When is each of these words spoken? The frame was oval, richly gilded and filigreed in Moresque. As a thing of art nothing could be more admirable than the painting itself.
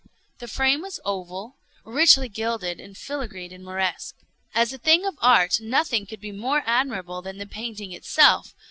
The 0.39 0.47
frame 0.47 0.81
was 0.81 0.99
oval, 1.05 1.57
richly 1.85 2.27
gilded 2.27 2.79
and 2.79 2.97
filigreed 2.97 3.51
in 3.51 3.63
Moresque. 3.63 4.15
As 4.55 4.73
a 4.73 4.79
thing 4.79 5.05
of 5.05 5.13
art 5.21 5.59
nothing 5.61 6.07
could 6.07 6.19
be 6.19 6.31
more 6.31 6.63
admirable 6.65 7.21
than 7.21 7.37
the 7.37 7.45
painting 7.45 7.91
itself. 7.91 8.55